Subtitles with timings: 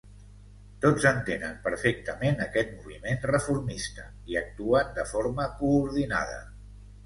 [0.85, 6.45] Tots entenen perfectament aquest moviment reformista i actuen de forma coordinada.